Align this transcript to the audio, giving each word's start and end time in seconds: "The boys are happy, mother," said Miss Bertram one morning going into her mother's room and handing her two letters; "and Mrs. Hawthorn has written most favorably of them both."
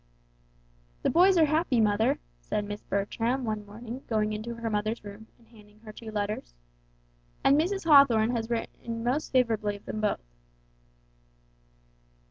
"The 1.03 1.11
boys 1.11 1.37
are 1.37 1.45
happy, 1.45 1.79
mother," 1.79 2.17
said 2.41 2.65
Miss 2.65 2.81
Bertram 2.81 3.45
one 3.45 3.63
morning 3.67 4.01
going 4.07 4.33
into 4.33 4.55
her 4.55 4.67
mother's 4.67 5.03
room 5.03 5.27
and 5.37 5.47
handing 5.49 5.79
her 5.81 5.93
two 5.93 6.09
letters; 6.09 6.55
"and 7.43 7.55
Mrs. 7.55 7.83
Hawthorn 7.83 8.35
has 8.35 8.49
written 8.49 9.03
most 9.03 9.31
favorably 9.31 9.75
of 9.75 9.85
them 9.85 10.01
both." 10.01 10.23